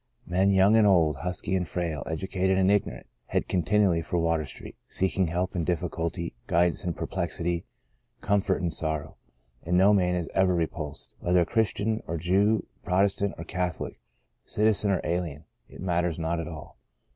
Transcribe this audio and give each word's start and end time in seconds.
Men, 0.25 0.49
young 0.49 0.75
and 0.75 0.87
old, 0.87 1.17
husky 1.17 1.55
and 1.55 1.67
frail, 1.67 2.01
educated 2.07 2.57
and 2.57 2.71
ignorant, 2.71 3.05
head 3.27 3.47
continually 3.47 4.01
for 4.01 4.17
Water 4.17 4.45
Street, 4.45 4.75
seeking 4.87 5.27
help 5.27 5.55
in 5.55 5.63
difficulty, 5.63 6.33
guidance 6.47 6.83
in 6.83 6.95
perplexity, 6.95 7.65
comfort 8.19 8.63
in 8.63 8.71
sorrow. 8.71 9.17
And 9.61 9.77
no 9.77 9.93
man 9.93 10.15
is 10.15 10.27
ever 10.33 10.55
repulsed. 10.55 11.13
Whether 11.19 11.45
Christian 11.45 12.01
or 12.07 12.17
Jew, 12.17 12.65
Protestant 12.83 13.35
or 13.37 13.43
Catholic, 13.43 13.99
cit 14.43 14.65
izen 14.65 14.89
or 14.89 15.01
alien— 15.03 15.45
it 15.69 15.81
matters 15.81 16.17
not 16.17 16.39
at 16.39 16.47
all. 16.47 16.77